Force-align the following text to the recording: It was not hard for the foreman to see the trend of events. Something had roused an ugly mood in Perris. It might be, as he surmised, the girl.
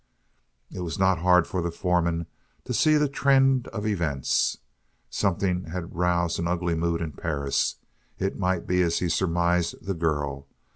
It 0.71 0.79
was 0.79 0.97
not 0.97 1.19
hard 1.19 1.45
for 1.45 1.61
the 1.61 1.69
foreman 1.69 2.25
to 2.63 2.73
see 2.73 2.95
the 2.97 3.07
trend 3.07 3.67
of 3.67 3.85
events. 3.85 4.57
Something 5.11 5.65
had 5.65 5.95
roused 5.95 6.39
an 6.39 6.47
ugly 6.47 6.73
mood 6.73 7.01
in 7.01 7.11
Perris. 7.11 7.75
It 8.17 8.35
might 8.39 8.65
be, 8.65 8.81
as 8.81 8.97
he 8.97 9.09
surmised, 9.09 9.75
the 9.85 9.93
girl. 9.93 10.47